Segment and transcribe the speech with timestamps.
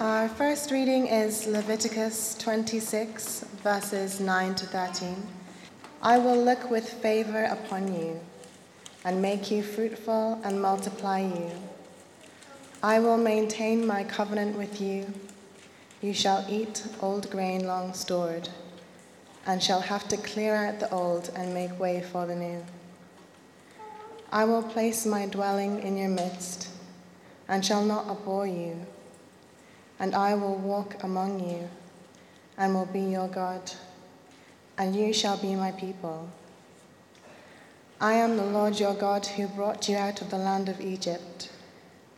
[0.00, 5.26] Our first reading is Leviticus 26, verses 9 to 13.
[6.00, 8.20] I will look with favor upon you
[9.04, 11.50] and make you fruitful and multiply you.
[12.80, 15.12] I will maintain my covenant with you.
[16.00, 18.50] You shall eat old grain long stored,
[19.46, 22.64] and shall have to clear out the old and make way for the new.
[24.30, 26.68] I will place my dwelling in your midst,
[27.48, 28.86] and shall not abhor you.
[29.98, 31.68] And I will walk among you,
[32.56, 33.72] and will be your God,
[34.76, 36.28] and you shall be my people.
[38.00, 41.50] I am the Lord your God who brought you out of the land of Egypt,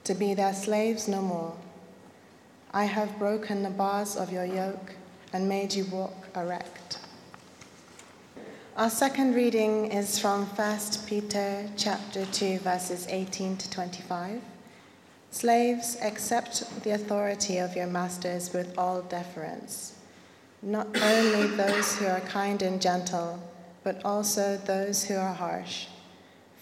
[0.04, 1.56] to be their slaves no more.
[2.72, 4.92] I have broken the bars of your yoke
[5.32, 6.98] and made you walk erect.
[8.76, 14.40] Our second reading is from 1 Peter chapter 2 verses 18 to 25.
[15.32, 19.94] Slaves, accept the authority of your masters with all deference,
[20.60, 23.40] not only those who are kind and gentle,
[23.84, 25.86] but also those who are harsh.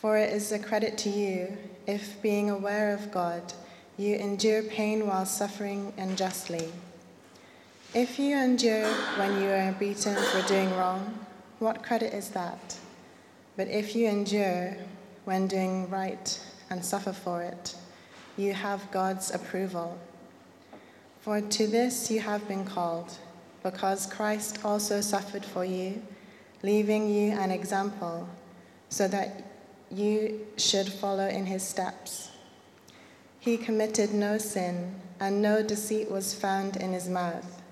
[0.01, 3.55] For it is a credit to you if, being aware of God,
[3.97, 6.69] you endure pain while suffering unjustly.
[7.95, 11.19] If you endure when you are beaten for doing wrong,
[11.59, 12.77] what credit is that?
[13.57, 14.77] But if you endure
[15.25, 17.75] when doing right and suffer for it,
[18.39, 19.99] you have God's approval.
[21.21, 23.19] For to this you have been called,
[23.63, 26.01] because Christ also suffered for you,
[26.63, 28.29] leaving you an example,
[28.89, 29.43] so that
[29.91, 32.31] you should follow in his steps.
[33.41, 37.63] He committed no sin, and no deceit was found in his mouth.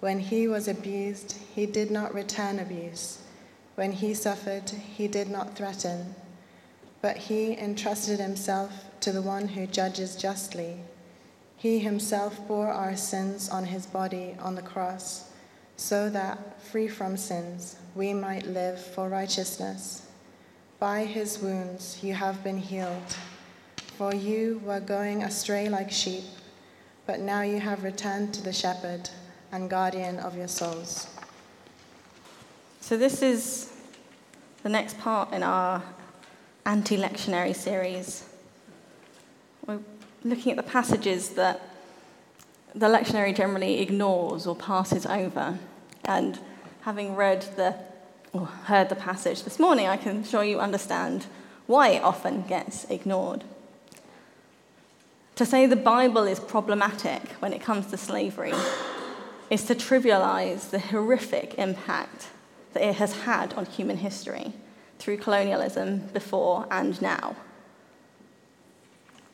[0.00, 3.18] When he was abused, he did not return abuse.
[3.76, 6.14] When he suffered, he did not threaten,
[7.02, 10.76] but he entrusted himself to the one who judges justly.
[11.56, 15.30] He himself bore our sins on his body on the cross,
[15.76, 20.06] so that, free from sins, we might live for righteousness.
[20.78, 23.16] By his wounds you have been healed,
[23.98, 26.24] for you were going astray like sheep,
[27.04, 29.10] but now you have returned to the shepherd
[29.50, 31.08] and guardian of your souls.
[32.80, 33.72] So, this is
[34.62, 35.82] the next part in our
[36.64, 38.24] anti lectionary series.
[39.66, 39.80] We're
[40.24, 41.60] looking at the passages that
[42.74, 45.58] the lectionary generally ignores or passes over.
[46.04, 46.38] And
[46.82, 47.76] having read the
[48.32, 51.26] or heard the passage this morning, I can show you understand
[51.66, 53.44] why it often gets ignored.
[55.36, 58.54] To say the Bible is problematic when it comes to slavery
[59.50, 62.28] is to trivialize the horrific impact
[62.72, 64.54] that it has had on human history
[65.02, 67.34] through colonialism before and now.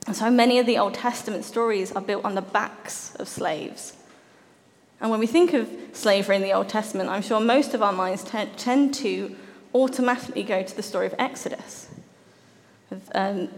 [0.06, 3.94] And so many of the Old Testament stories are built on the backs of slaves.
[4.98, 7.92] And when we think of slavery in the Old Testament, I'm sure most of our
[7.92, 9.36] minds t- tend to
[9.74, 11.90] automatically go to the story of Exodus,
[12.90, 13.50] of um,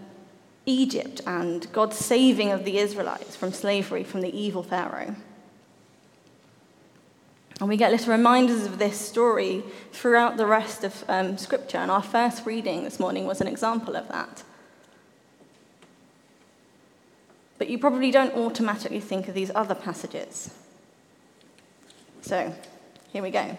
[0.67, 5.15] Egypt, and God's saving of the Israelites from slavery from the evil Pharaoh.
[7.61, 9.63] And we get little reminders of this story
[9.93, 13.97] throughout the rest of um, Scripture, and our first reading this morning was an example
[13.97, 14.43] of that.
[17.59, 20.55] But you probably don't automatically think of these other passages.
[22.23, 22.55] So,
[23.13, 23.59] here we go.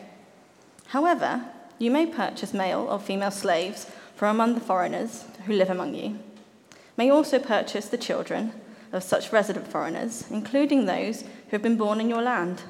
[0.87, 1.45] However,
[1.77, 3.85] you may purchase male or female slaves
[4.15, 6.17] from among the foreigners who live among you.
[6.97, 8.53] May also purchase the children
[8.91, 12.63] of such resident foreigners, including those who have been born in your land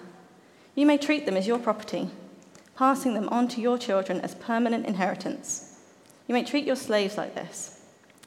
[0.81, 2.09] you may treat them as your property,
[2.75, 5.77] passing them on to your children as permanent inheritance.
[6.27, 7.79] You may treat your slaves like this.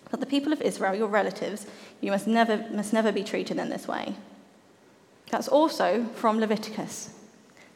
[0.08, 1.66] But the people of Israel, your relatives,
[2.00, 4.14] you must never, must never be treated in this way.
[5.32, 7.10] That's also from Leviticus,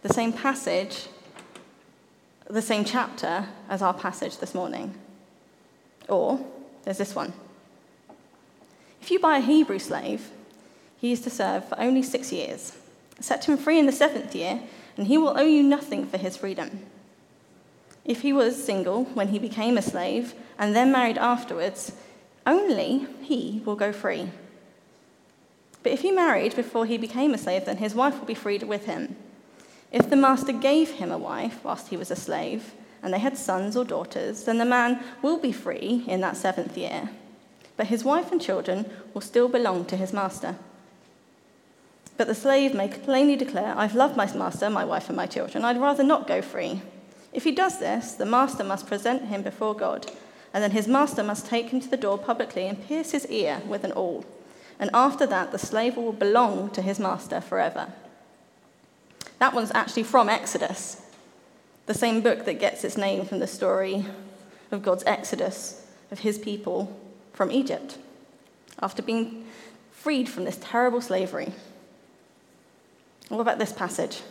[0.03, 1.09] the same passage,
[2.49, 4.95] the same chapter as our passage this morning.
[6.09, 6.39] Or
[6.85, 7.33] there's this one.
[9.03, 10.31] If you buy a Hebrew slave,
[10.99, 12.77] he is to serve for only six years
[13.21, 14.61] Set him free in the seventh year,
[14.97, 16.87] and he will owe you nothing for his freedom.
[18.05, 21.93] If he was single when he became a slave and then married afterwards,
[22.47, 24.31] only he will go free.
[25.83, 28.63] But if he married before he became a slave, then his wife will be freed
[28.63, 29.17] with him.
[29.93, 32.73] If the master gave him a wife whilst he was a slave,
[33.03, 36.77] and they had sons or daughters, then the man will be free in that seventh
[36.77, 37.11] year.
[37.77, 40.57] But his wife and children will still belong to his master.
[42.19, 45.65] But the slave may plainly declare, I've loved my master, my wife, and my children.
[45.65, 46.83] I'd rather not go free.
[47.33, 50.11] If he does this, the master must present him before God,
[50.53, 53.63] and then his master must take him to the door publicly and pierce his ear
[53.67, 54.27] with an awl.
[54.81, 57.93] and after that, the slave will belong to his master forever.
[59.41, 61.03] That one's actually from Exodus,
[61.87, 64.05] the same book that gets its name from the story
[64.71, 66.97] of God's exodus of his people
[67.33, 67.99] from Egypt
[68.81, 69.47] after being
[69.91, 71.53] freed from this terrible slavery.
[73.29, 74.23] What about this passage?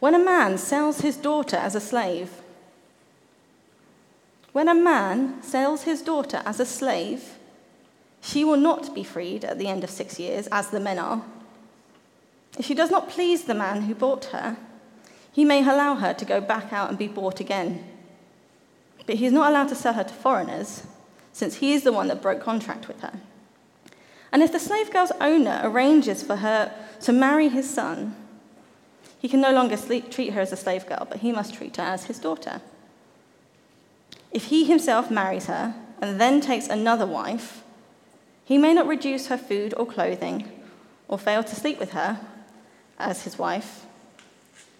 [0.00, 2.30] When a man sells his daughter as a slave,
[4.52, 7.38] when a man sells his daughter as a slave,
[8.20, 11.24] she will not be freed at the end of six years, as the men are.
[12.58, 14.58] If she does not please the man who bought her,
[15.32, 17.84] he may allow her to go back out and be bought again.
[19.06, 20.86] But he is not allowed to sell her to foreigners,
[21.32, 23.20] since he is the one that broke contract with her.
[24.30, 26.72] And if the slave girl's owner arranges for her
[27.02, 28.16] to marry his son,
[29.20, 31.82] he can no longer treat her as a slave girl, but he must treat her
[31.82, 32.60] as his daughter.
[34.32, 37.62] If he himself marries her and then takes another wife,
[38.44, 40.50] he may not reduce her food or clothing
[41.06, 42.18] or fail to sleep with her
[42.98, 43.86] as his wife.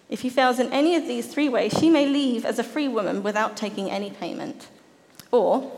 [0.09, 2.87] If he fails in any of these three ways, she may leave as a free
[2.87, 4.67] woman without taking any payment.
[5.31, 5.71] Or,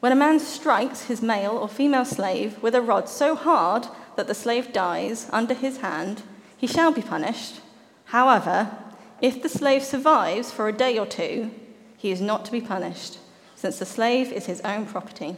[0.00, 3.86] when a man strikes his male or female slave with a rod so hard
[4.16, 6.22] that the slave dies under his hand,
[6.56, 7.60] he shall be punished.
[8.06, 8.76] However,
[9.20, 11.50] if the slave survives for a day or two,
[11.96, 13.18] he is not to be punished,
[13.54, 15.36] since the slave is his own property.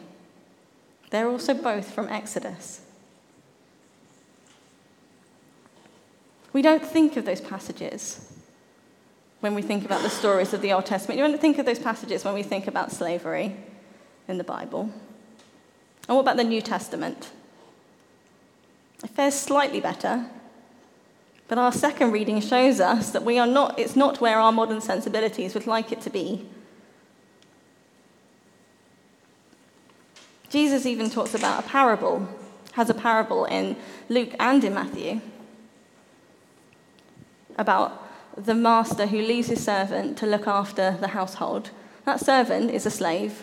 [1.10, 2.80] They're also both from Exodus.
[6.52, 8.32] We don't think of those passages
[9.40, 11.18] when we think about the stories of the Old Testament.
[11.18, 13.56] You don't think of those passages when we think about slavery
[14.26, 14.90] in the Bible.
[16.08, 17.30] And what about the New Testament?
[19.04, 20.26] It fares slightly better,
[21.46, 24.80] but our second reading shows us that we are not, it's not where our modern
[24.80, 26.48] sensibilities would like it to be.
[30.48, 32.26] Jesus even talks about a parable,
[32.72, 33.76] has a parable in
[34.08, 35.20] Luke and in Matthew
[37.58, 38.00] about
[38.36, 41.70] the master who leaves his servant to look after the household.
[42.04, 43.42] That servant is a slave.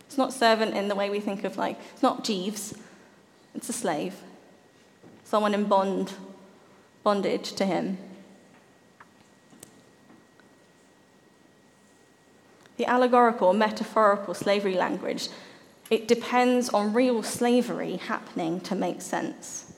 [0.00, 2.74] It's not servant in the way we think of like, it's not Jeeves,
[3.54, 4.14] it's a slave.
[5.28, 6.14] Someone in bond,
[7.02, 7.98] bondage to him.
[12.78, 15.28] The allegorical, metaphorical slavery language,
[15.90, 19.70] it depends on real slavery happening to make sense.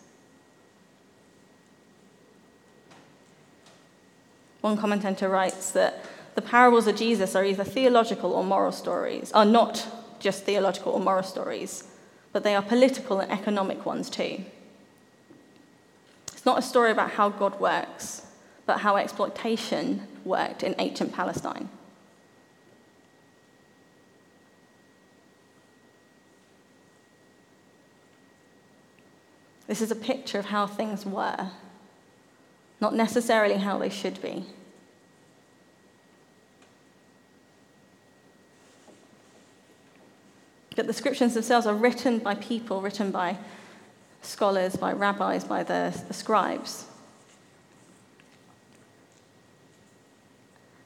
[4.61, 6.05] One commentator writes that
[6.37, 9.85] the parables of Jesus are either theological or moral stories, are not
[10.20, 11.88] just theological or moral stories,
[12.32, 14.44] but they are political and economic ones too.
[16.41, 18.23] It's not a story about how God works,
[18.65, 21.69] but how exploitation worked in ancient Palestine.
[29.67, 31.51] This is a picture of how things were
[32.81, 34.47] not necessarily how they should be.
[40.75, 43.37] But the scriptures themselves are written by people, written by
[44.23, 46.87] scholars, by rabbis, by the, the scribes.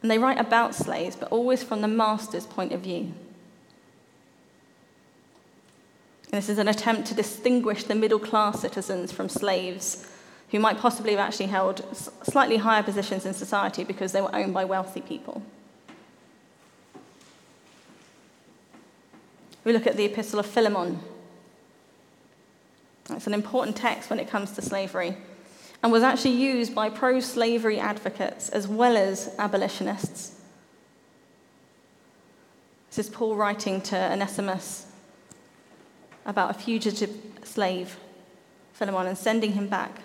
[0.03, 3.15] And they write about slaves, but always from the master's point of view.
[6.31, 10.07] And this is an attempt to distinguish the middle class citizens from slaves
[10.51, 11.85] who might possibly have actually held
[12.23, 15.43] slightly higher positions in society because they were owned by wealthy people.
[19.65, 21.01] We look at the Epistle of Philemon.
[23.11, 25.17] It's an important text when it comes to slavery
[25.83, 30.41] and was actually used by pro slavery advocates as well as abolitionists.
[32.89, 34.87] This is Paul writing to Onesimus
[36.25, 37.11] about a fugitive
[37.43, 37.99] slave,
[38.73, 40.01] Philemon, and sending him back.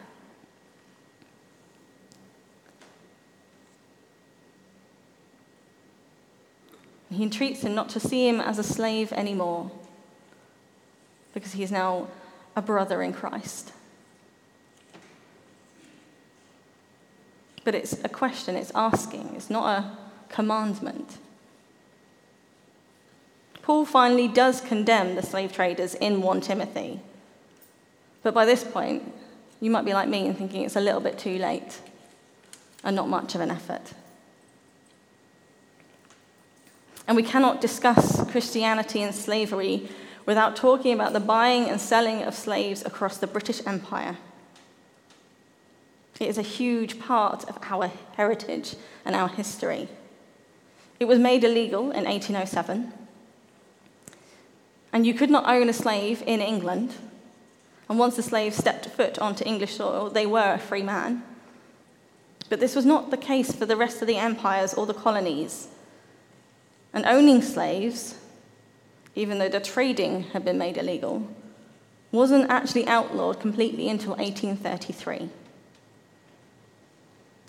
[7.12, 9.72] He entreats him not to see him as a slave anymore
[11.34, 12.08] because he is now
[12.60, 13.72] a brother in Christ.
[17.64, 19.98] But it's a question, it's asking, it's not a
[20.28, 21.18] commandment.
[23.62, 27.00] Paul finally does condemn the slave traders in 1 Timothy.
[28.24, 29.04] But by this point,
[29.62, 31.80] you might be like me and thinking it's a little bit too late
[32.84, 33.94] and not much of an effort.
[37.08, 39.90] And we cannot discuss Christianity and slavery
[40.26, 44.18] without talking about the buying and selling of slaves across the British Empire.
[46.20, 49.88] It is a huge part of our heritage and our history.
[51.00, 52.92] It was made illegal in 1807,
[54.92, 56.96] and you could not own a slave in England
[57.90, 61.24] And once the slave stepped foot onto English soil, they were a free man.
[62.48, 65.68] But this was not the case for the rest of the empires or the colonies.
[66.94, 68.19] And owning slaves,
[69.16, 71.28] even though the trading had been made illegal,
[72.12, 75.30] wasn't actually outlawed completely until 1833.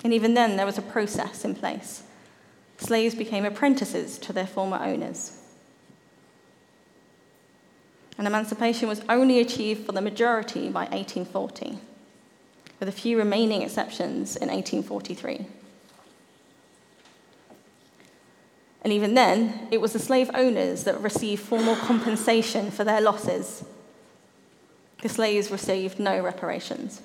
[0.02, 2.02] And even then, there was a process in place.
[2.78, 5.36] Slaves became apprentices to their former owners.
[8.16, 11.78] And emancipation was only achieved for the majority by 1840,
[12.78, 15.46] with a few remaining exceptions in 1843.
[18.82, 23.64] And even then, it was the slave owners that received formal compensation for their losses.
[25.02, 27.02] The slaves received no reparations.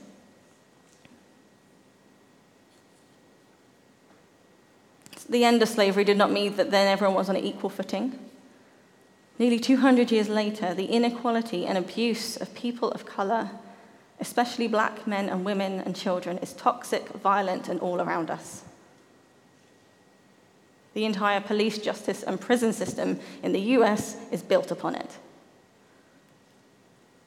[5.27, 8.20] The end of slavery did not mean that then everyone was on an equal footing.
[9.39, 13.50] Nearly 200 years later, the inequality and abuse of people of colour,
[14.20, 18.64] especially black men and women and children, is toxic, violent, and all around us.
[20.95, 25.17] The entire police, justice, and prison system in the US is built upon it.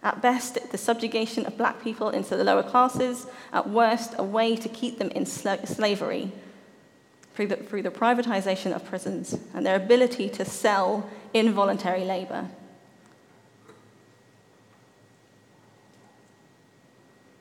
[0.02, 4.56] At best, the subjugation of black people into the lower classes, at worst, a way
[4.56, 6.32] to keep them in slavery
[7.34, 12.48] through the, through the privatization of prisons and their ability to sell involuntary labor.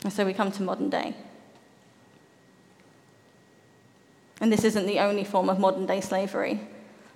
[0.03, 1.15] And so we come to modern day.
[4.39, 6.61] And this isn't the only form of modern day slavery.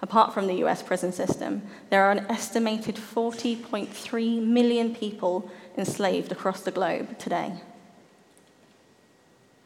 [0.01, 6.61] Apart from the US prison system, there are an estimated 40.3 million people enslaved across
[6.61, 7.53] the globe today.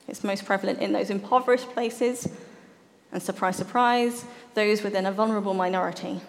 [0.08, 2.28] It's most prevalent in those impoverished places,
[3.12, 6.22] and surprise, surprise, those within a vulnerable minority.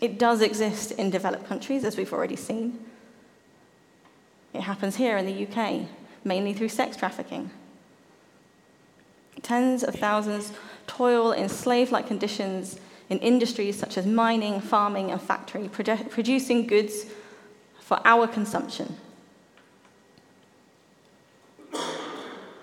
[0.00, 2.84] It does exist in developed countries, as we've already seen.
[4.52, 5.88] It happens here in the UK,
[6.24, 7.50] mainly through sex trafficking.
[9.44, 10.52] Tens of thousands
[10.86, 16.66] toil in slave like conditions in industries such as mining, farming, and factory, produ- producing
[16.66, 17.04] goods
[17.78, 18.96] for our consumption.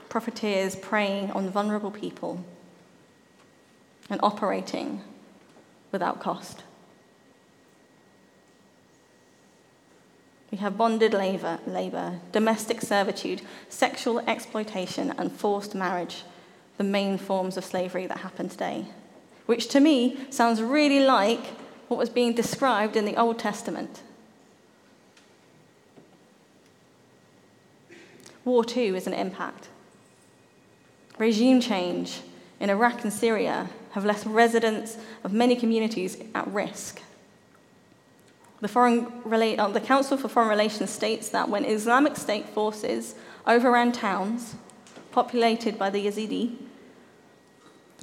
[0.10, 2.44] Profiteers preying on vulnerable people
[4.10, 5.02] and operating
[5.92, 6.64] without cost.
[10.50, 16.24] We have bonded labor, labor, domestic servitude, sexual exploitation, and forced marriage
[16.82, 18.84] the main forms of slavery that happen today,
[19.46, 21.46] which to me sounds really like
[21.88, 24.02] what was being described in the Old Testament.
[28.44, 29.68] War, too, is an impact.
[31.20, 32.22] Regime change
[32.60, 37.00] in Iraq and Syria have left residents of many communities at risk.
[38.60, 39.06] The, Foreign,
[39.60, 43.14] uh, the Council for Foreign Relations states that when Islamic State forces
[43.46, 44.56] overran towns
[45.12, 46.56] populated by the Yazidi,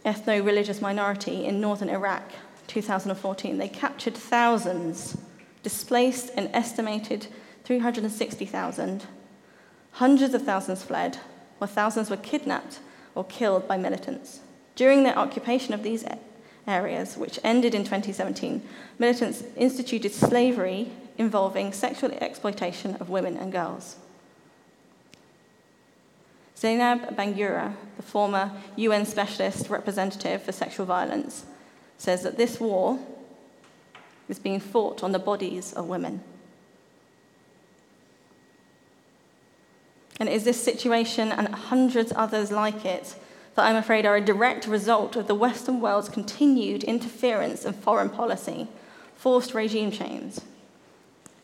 [0.05, 2.33] ethno religious minority in northern Iraq,
[2.67, 3.59] 2014.
[3.59, 5.17] They captured thousands,
[5.63, 7.27] displaced an estimated
[7.65, 9.07] 360,000.
[9.93, 11.19] Hundreds of thousands fled,
[11.59, 12.81] while thousands were kidnapped
[13.15, 14.41] or killed by militants.
[14.77, 16.05] During their occupation of these
[16.67, 18.63] areas, which ended in 2017,
[18.99, 23.97] militants instituted slavery involving sexual exploitation of women and girls.
[26.59, 31.47] Zainab Bangura, the former UN Specialist Representative for Sexual Violence,
[31.99, 32.99] says that this war
[34.29, 36.21] is being fought on the bodies of women.
[40.19, 43.15] And it is this situation and hundreds others like it
[43.55, 48.11] that I'm afraid are a direct result of the Western world's continued interference in foreign
[48.11, 48.67] policy,
[49.15, 50.39] forced regime change,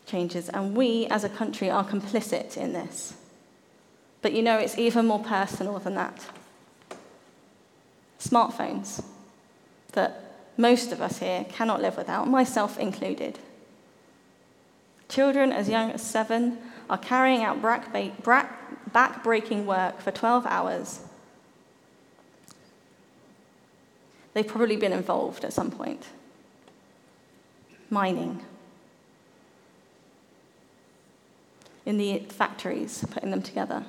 [0.05, 3.13] changes, and we as a country are complicit in this.
[4.25, 6.25] But you know, it's even more personal than that.
[8.19, 9.03] Smartphones
[9.91, 10.19] that
[10.57, 13.37] most of us here cannot live without, myself included.
[15.09, 16.57] Children as young as seven
[16.89, 21.01] are carrying out back breaking work for 12 hours.
[24.33, 26.03] They've probably been involved at some point.
[27.91, 28.43] Mining.
[31.85, 33.85] In the factories, putting them together.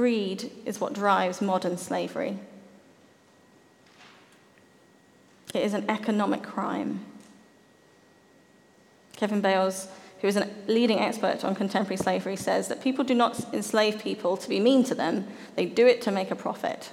[0.00, 2.38] Greed is what drives modern slavery.
[5.52, 7.04] It is an economic crime.
[9.16, 9.88] Kevin Bales,
[10.22, 14.38] who is a leading expert on contemporary slavery, says that people do not enslave people
[14.38, 16.92] to be mean to them, they do it to make a profit.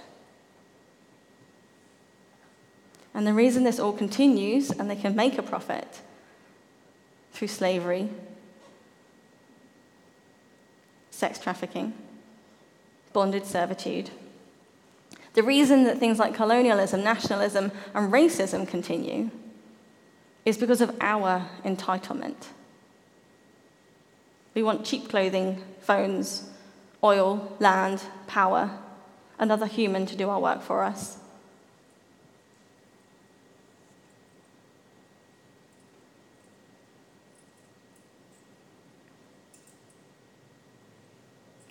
[3.13, 6.01] And the reason this all continues and they can make a profit
[7.31, 8.09] through slavery,
[11.09, 11.93] sex trafficking,
[13.17, 14.11] bonded servitude.
[15.33, 19.31] The reason that things like colonialism, nationalism, and racism continue
[20.45, 22.35] is because of our entitlement.
[24.53, 26.47] We want cheap clothing, phones,
[27.03, 28.69] oil, land, power,
[29.39, 31.17] another human to do our work for us.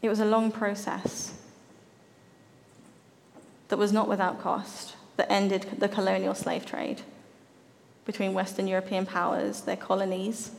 [0.03, 1.36] It was a long process
[3.69, 7.03] that was not without cost that ended the colonial slave trade
[8.05, 10.53] between Western European powers, their colonies,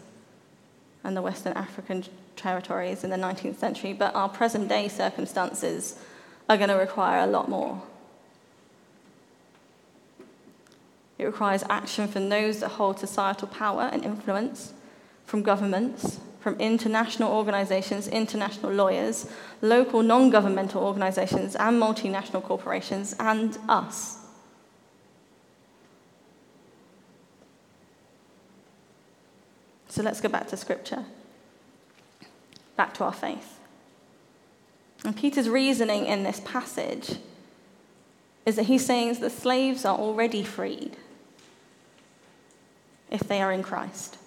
[1.03, 2.03] and the Western African
[2.35, 3.93] territories in the 19th century.
[3.93, 5.97] But our present day circumstances
[6.49, 7.81] are going to require a lot more.
[11.17, 14.73] It requires action from those that hold societal power and influence,
[15.25, 19.29] from governments, from international organizations, international lawyers,
[19.61, 24.19] local non governmental organizations, and multinational corporations, and us.
[29.89, 31.05] So let's go back to scripture,
[32.75, 33.59] back to our faith.
[35.03, 37.17] And Peter's reasoning in this passage
[38.45, 40.97] is that he's saying the slaves are already freed
[43.09, 44.17] if they are in Christ.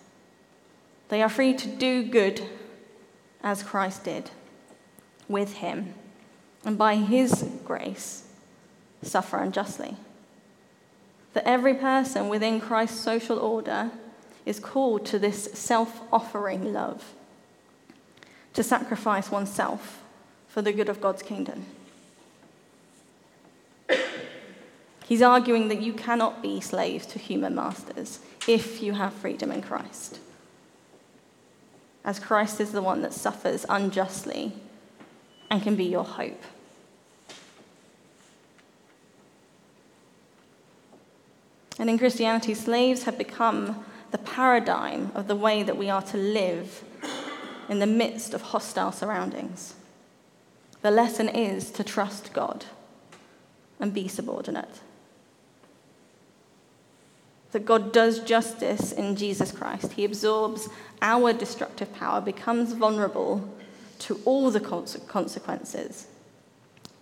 [1.11, 2.41] They are free to do good
[3.43, 4.31] as Christ did
[5.29, 5.95] with him,
[6.65, 8.29] and by his grace,
[9.03, 9.97] suffer unjustly.
[11.33, 13.91] That every person within Christ's social order
[14.47, 17.13] is called to this self offering love,
[18.55, 20.03] to sacrifice oneself
[20.47, 21.67] for the good of God's kingdom.
[25.07, 29.61] He's arguing that you cannot be slaves to human masters if you have freedom in
[29.61, 30.21] Christ
[32.05, 34.53] as Christ is the one that suffers unjustly
[35.51, 36.43] and can be your hope.
[41.79, 46.17] And in Christianity, slaves have become the paradigm of the way that we are to
[46.17, 46.85] live
[47.69, 49.75] in the midst of hostile surroundings.
[50.83, 52.67] The lesson is to trust God
[53.79, 54.81] and be subordinate
[57.53, 59.93] that God does justice in Jesus Christ.
[59.93, 60.69] He absorbs
[61.03, 63.49] our destructive power, becomes vulnerable
[64.01, 66.07] to all the consequences,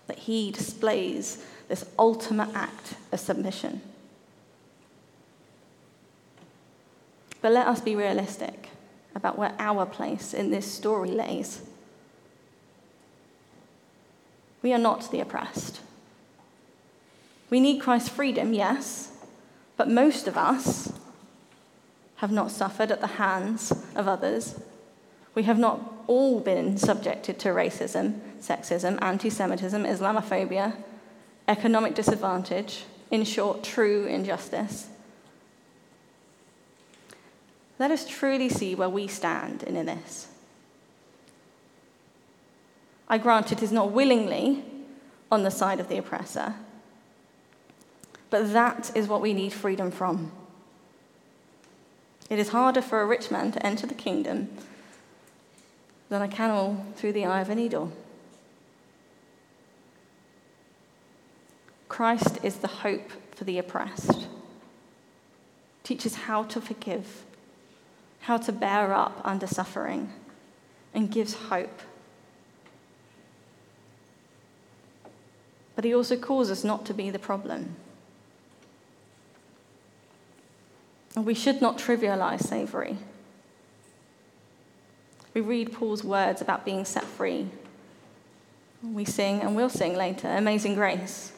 [0.07, 3.81] that he displays this ultimate act of submission.
[7.41, 8.71] But let us be realistic
[9.15, 11.63] about where our place in this story lays.
[14.63, 15.81] We are not the oppressed.
[17.51, 19.13] We need Christ's freedom, yes,
[19.79, 20.93] but most of us
[22.17, 24.61] have not suffered at the hands of others.
[25.37, 30.77] We have not all been subjected to racism, sexism, anti Semitism, Islamophobia,
[31.47, 34.89] economic disadvantage, in short, true injustice.
[37.79, 40.27] Let us truly see where we stand in this.
[43.09, 44.65] I grant it is not willingly
[45.31, 46.57] on the side of the oppressor,
[48.31, 50.33] but that is what we need freedom from.
[52.31, 54.49] It is harder for a rich man to enter the kingdom
[56.09, 57.93] than a camel through the eye of a needle.
[61.89, 64.27] Christ is the hope for the oppressed,
[65.85, 67.25] teaches how to forgive,
[68.21, 70.13] how to bear up under suffering,
[70.93, 71.81] and gives hope.
[75.75, 77.77] But he also calls us not to be the problem.
[81.17, 82.99] We should not trivialize slavery.
[85.35, 87.49] We read Paul's words about being set free.
[88.83, 91.33] We sing, and we'll sing later, Amazing Grace.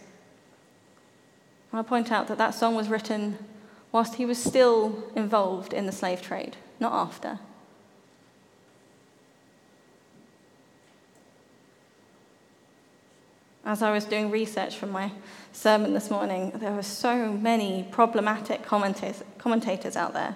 [1.73, 3.39] I'll point out that that song was written
[3.93, 7.39] whilst he was still involved in the slave trade, not after.
[13.71, 15.13] As I was doing research for my
[15.53, 20.35] sermon this morning, there were so many problematic commentators out there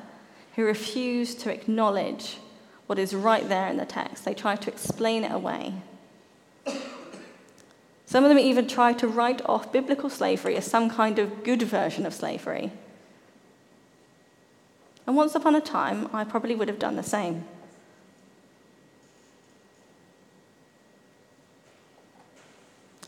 [0.54, 2.38] who refuse to acknowledge
[2.86, 4.24] what is right there in the text.
[4.24, 5.74] They try to explain it away.
[8.06, 11.62] Some of them even try to write off biblical slavery as some kind of good
[11.62, 12.70] version of slavery.
[15.08, 17.46] And once upon a time, I probably would have done the same.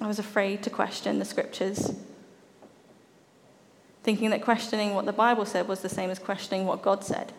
[0.01, 1.95] I was afraid to question the scriptures,
[4.03, 7.33] thinking that questioning what the Bible said was the same as questioning what God said.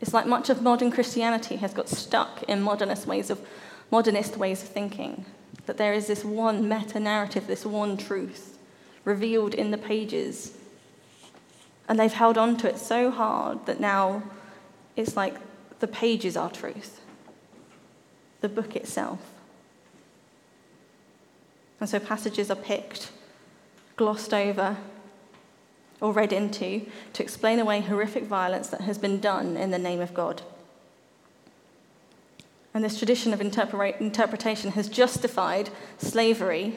[0.00, 3.40] It's like much of modern Christianity has got stuck in modernist ways of,
[3.90, 5.24] modernist ways of thinking,
[5.66, 8.58] that there is this one meta narrative, this one truth
[9.04, 10.52] revealed in the pages.
[11.88, 14.22] And they've held on to it so hard that now
[14.94, 15.36] it's like
[15.80, 17.00] the pages are truth,
[18.40, 19.20] the book itself.
[21.80, 23.12] And so passages are picked,
[23.96, 24.76] glossed over,
[26.00, 30.00] or read into to explain away horrific violence that has been done in the name
[30.00, 30.42] of God.
[32.74, 36.76] And this tradition of interpre- interpretation has justified slavery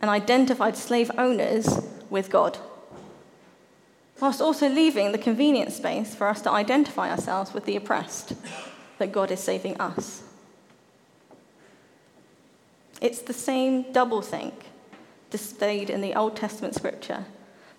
[0.00, 2.58] and identified slave owners with God,
[4.20, 8.32] whilst also leaving the convenient space for us to identify ourselves with the oppressed,
[8.98, 10.22] that God is saving us.
[13.00, 14.52] It's the same doublethink
[15.30, 17.24] displayed in the Old Testament scripture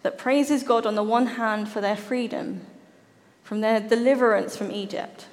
[0.04, 2.62] that praises God on the one hand for their freedom,
[3.44, 5.28] from their deliverance from Egypt,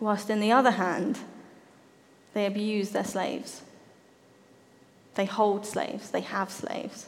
[0.00, 1.18] whilst in the other hand,
[2.34, 3.62] they abuse their slaves.
[5.14, 7.06] They hold slaves, they have slaves.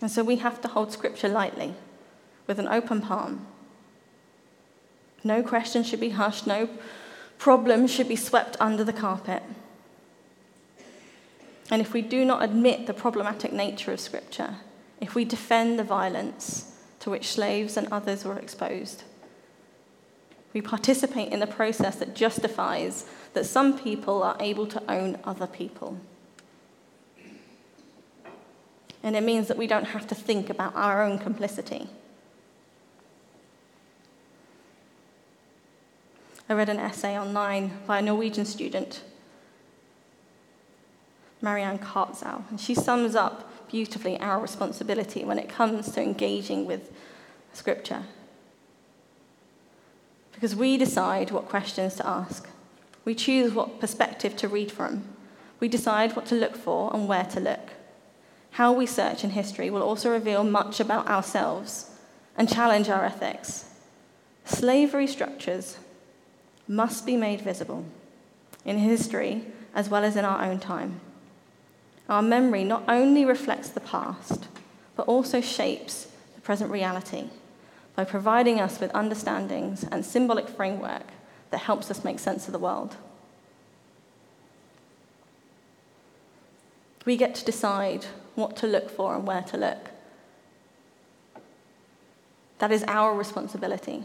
[0.00, 1.74] And so we have to hold Scripture lightly,
[2.46, 3.46] with an open palm.
[5.24, 6.68] No question should be hushed, no
[7.38, 9.42] problem should be swept under the carpet.
[11.70, 14.56] And if we do not admit the problematic nature of Scripture,
[15.00, 19.02] if we defend the violence to which slaves and others were exposed,
[20.52, 25.46] we participate in the process that justifies that some people are able to own other
[25.46, 25.98] people.
[29.02, 31.88] And it means that we don't have to think about our own complicity.
[36.48, 39.02] I read an essay online by a Norwegian student
[41.40, 46.90] Marianne Kartzow, and she sums up beautifully our responsibility when it comes to engaging with
[47.52, 48.04] Scripture.
[50.32, 52.48] Because we decide what questions to ask,
[53.04, 55.04] we choose what perspective to read from,
[55.60, 57.70] we decide what to look for and where to look.
[58.52, 61.90] How we search in history will also reveal much about ourselves
[62.36, 63.66] and challenge our ethics.
[64.44, 65.78] Slavery structures
[66.66, 67.84] must be made visible
[68.64, 71.00] in history as well as in our own time.
[72.08, 74.48] Our memory not only reflects the past,
[74.96, 77.24] but also shapes the present reality
[77.96, 81.06] by providing us with understandings and symbolic framework
[81.50, 82.96] that helps us make sense of the world.
[87.04, 89.90] We get to decide what to look for and where to look.
[92.58, 94.04] That is our responsibility.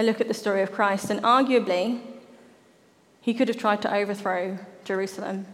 [0.00, 2.00] I look at the story of Christ, and arguably,
[3.20, 5.44] he could have tried to overthrow Jerusalem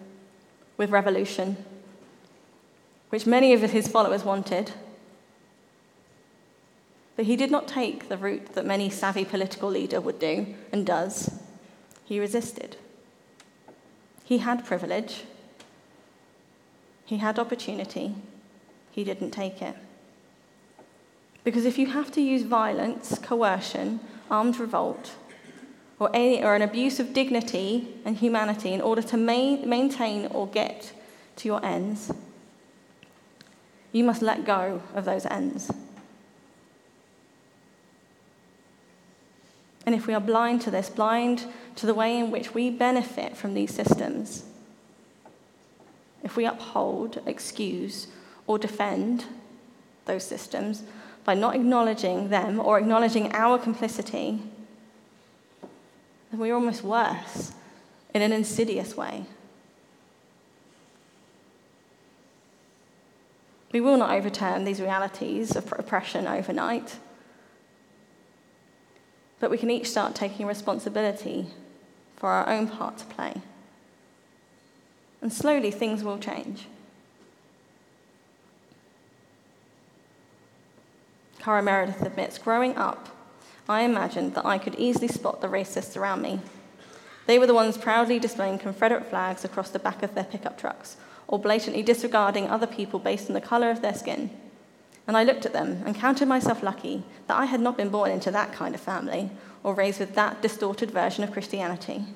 [0.77, 1.57] with revolution,
[3.09, 4.71] which many of his followers wanted.
[7.17, 10.87] But he did not take the route that many savvy political leader would do and
[10.87, 11.41] does.
[12.05, 12.77] He resisted.
[14.23, 15.25] He had privilege.
[17.05, 18.15] He had opportunity.
[18.93, 19.75] He didn't take it.
[21.43, 23.99] Because if you have to use violence, coercion,
[24.31, 25.13] armed revolt,
[25.99, 30.47] or, any, or an abuse of dignity and humanity in order to main, maintain or
[30.47, 30.93] get
[31.37, 32.13] to your ends,
[33.93, 35.71] you must let go of those ends.
[39.87, 43.37] And if we are blind to this, blind to the way in which we benefit
[43.37, 44.45] from these systems,
[46.25, 48.09] if we uphold, excuse,
[48.49, 49.25] or defend
[50.07, 50.83] those systems
[51.27, 54.41] by not acknowledging them or acknowledging our complicity,
[56.31, 57.53] then we're almost worse
[58.15, 59.27] in an insidious way.
[63.73, 66.97] We will not overturn these realities of oppression overnight,
[69.41, 71.49] but we can each start taking responsibility
[72.15, 73.43] for our own part to play.
[75.21, 76.69] And slowly things will change.
[81.47, 83.09] Cara Meredith admits growing up,
[83.69, 86.41] I imagined that I could easily spot the racists around me.
[87.27, 90.97] They were the ones proudly displaying Confederate flags across the back of their pickup trucks,
[91.29, 94.31] or blatantly disregarding other people based on the colour of their skin.
[95.07, 98.11] And I looked at them and counted myself lucky that I had not been born
[98.11, 99.31] into that kind of family
[99.63, 102.07] or raised with that distorted version of Christianity.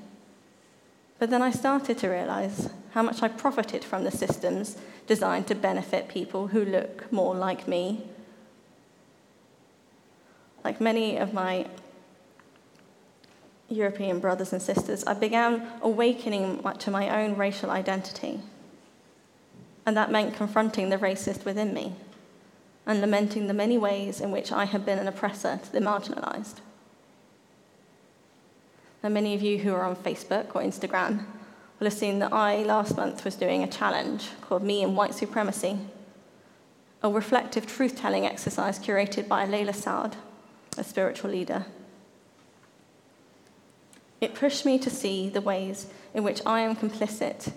[1.21, 5.55] But then I started to realize how much I profited from the systems designed to
[5.55, 8.09] benefit people who look more like me
[10.65, 11.67] like many of my
[13.69, 18.41] European brothers and sisters, I began awakening to my own racial identity.
[19.87, 21.95] and that meant confronting the racist within me
[22.87, 26.57] and lamenting the many ways in which I had been an oppressor to the marginalized.
[29.03, 31.25] Now, many of you who are on Facebook or Instagram
[31.79, 35.15] will have seen that I last month was doing a challenge called Me and White
[35.15, 35.79] Supremacy,
[37.03, 40.17] a reflective truth telling exercise curated by Layla Saad,
[40.77, 41.67] a spiritual leader.
[44.21, 47.53] It pushed me to see the ways in which I am complicit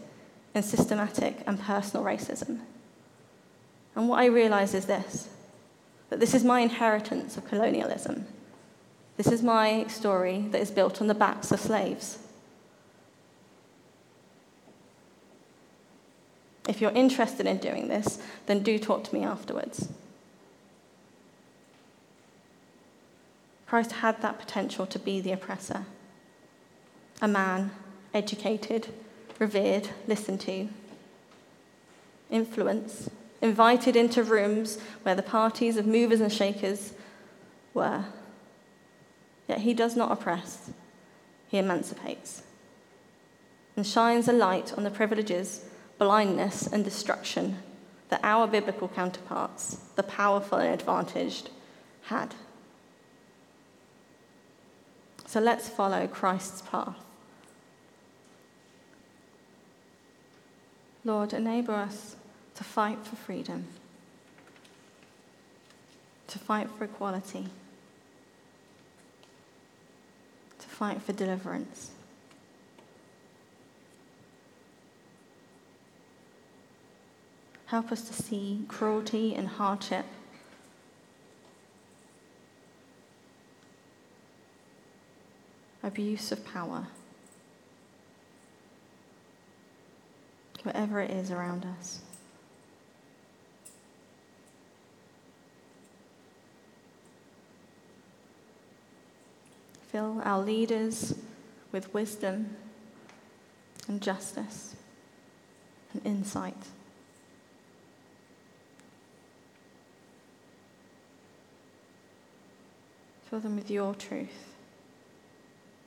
[0.56, 2.60] in systematic and personal racism.
[3.95, 5.30] And what I realize is this
[6.10, 8.28] that this is my inheritance of colonialism.
[9.17, 12.19] This is my story that is built on the backs of slaves.
[16.67, 19.89] If you're interested in doing this, then do talk to me afterwards.
[23.73, 25.88] Christ had that potential to be the oppressor.
[27.23, 27.71] A man,
[28.13, 28.89] educated,
[29.39, 30.69] revered, listened to,
[32.29, 33.09] influence,
[33.41, 36.93] invited into rooms where the parties of movers and shakers
[37.73, 38.05] were.
[39.47, 40.69] Yet he does not oppress,
[41.47, 42.43] he emancipates
[43.75, 45.65] and shines a light on the privileges
[45.97, 47.57] blindness, and destruction
[48.09, 51.49] that our biblical counterparts, the powerful and advantaged,
[52.03, 52.36] had.
[55.34, 56.96] So let's follow Christ's path.
[61.04, 62.15] Lord, enable us
[62.54, 63.65] to fight for freedom,
[66.28, 67.48] to fight for equality,
[70.60, 71.89] to fight for deliverance.
[77.65, 80.06] Help us to see cruelty and hardship.
[85.84, 86.88] Abuse of power.
[90.63, 92.00] whatever it is around us.
[99.91, 101.13] Fill our leaders
[101.72, 102.56] with wisdom
[103.88, 104.76] and justice
[105.93, 106.58] and insight.
[113.30, 114.52] Fill them with your truth,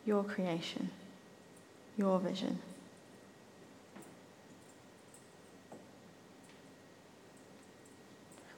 [0.07, 0.91] your creation,
[1.99, 2.61] your vision.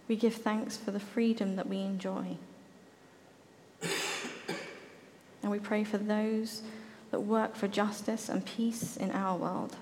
[0.06, 2.36] We give thanks for the freedom that we enjoy.
[5.42, 6.62] and we pray for those
[7.10, 9.76] that work for justice and peace in our world.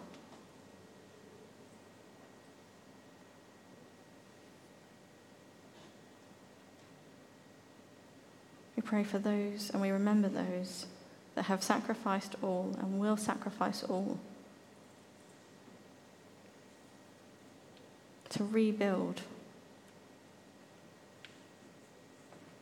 [8.77, 10.87] We pray for those and we remember those
[11.37, 14.19] that have sacrificed all and will sacrifice all
[18.31, 19.21] to rebuild,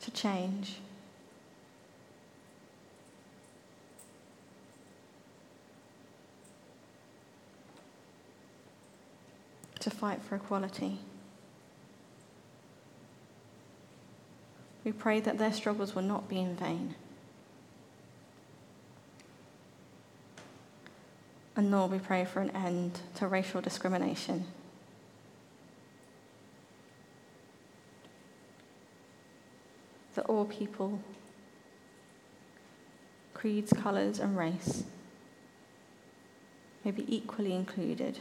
[0.01, 0.77] to change.
[9.81, 10.99] To fight for equality.
[14.85, 16.95] We pray that their struggles will not be in vain.
[21.57, 24.47] And Lord, we pray for an end to racial discrimination.
[30.15, 31.01] That all people,
[33.35, 34.85] creeds, colours, and race
[36.85, 38.19] may be equally included.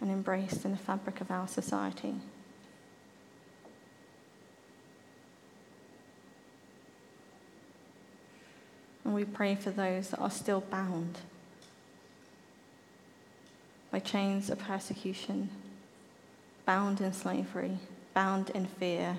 [0.00, 2.14] and embraced in the fabric of our society.
[9.08, 11.20] And we pray for those that are still bound
[13.90, 15.48] by chains of persecution,
[16.66, 17.78] bound in slavery,
[18.12, 19.16] bound in fear.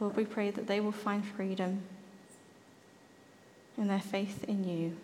[0.00, 1.82] Lord, we pray that they will find freedom
[3.76, 4.96] in their faith in you.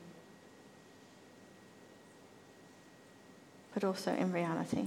[3.75, 4.87] but also in reality.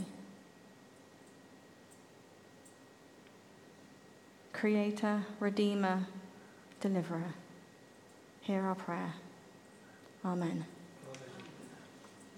[4.54, 6.08] Creator, Redeemer,
[6.80, 7.34] Deliverer,
[8.42, 9.14] hear our prayer.
[10.24, 10.66] Amen.